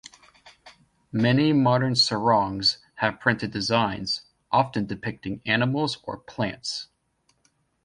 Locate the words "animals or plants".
5.45-6.87